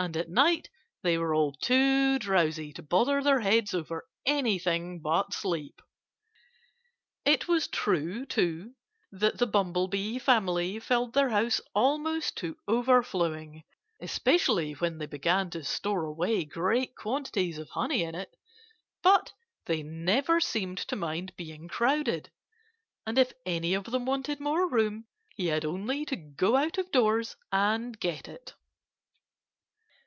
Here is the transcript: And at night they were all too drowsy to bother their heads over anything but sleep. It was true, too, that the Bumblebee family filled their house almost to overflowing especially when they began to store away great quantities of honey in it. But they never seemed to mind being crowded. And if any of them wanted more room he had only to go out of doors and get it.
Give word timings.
And 0.00 0.16
at 0.16 0.28
night 0.30 0.70
they 1.02 1.18
were 1.18 1.34
all 1.34 1.50
too 1.50 2.20
drowsy 2.20 2.72
to 2.74 2.84
bother 2.84 3.20
their 3.20 3.40
heads 3.40 3.74
over 3.74 4.06
anything 4.24 5.00
but 5.00 5.34
sleep. 5.34 5.82
It 7.24 7.48
was 7.48 7.66
true, 7.66 8.24
too, 8.24 8.76
that 9.10 9.38
the 9.38 9.46
Bumblebee 9.48 10.20
family 10.20 10.78
filled 10.78 11.14
their 11.14 11.30
house 11.30 11.60
almost 11.74 12.36
to 12.36 12.56
overflowing 12.68 13.64
especially 13.98 14.74
when 14.74 14.98
they 14.98 15.06
began 15.06 15.50
to 15.50 15.64
store 15.64 16.04
away 16.04 16.44
great 16.44 16.94
quantities 16.94 17.58
of 17.58 17.70
honey 17.70 18.04
in 18.04 18.14
it. 18.14 18.32
But 19.02 19.32
they 19.66 19.82
never 19.82 20.38
seemed 20.40 20.78
to 20.78 20.94
mind 20.94 21.34
being 21.34 21.66
crowded. 21.66 22.30
And 23.04 23.18
if 23.18 23.32
any 23.44 23.74
of 23.74 23.82
them 23.82 24.06
wanted 24.06 24.38
more 24.38 24.70
room 24.70 25.08
he 25.34 25.48
had 25.48 25.64
only 25.64 26.04
to 26.04 26.14
go 26.14 26.54
out 26.54 26.78
of 26.78 26.92
doors 26.92 27.34
and 27.50 27.98
get 27.98 28.28
it. 28.28 28.54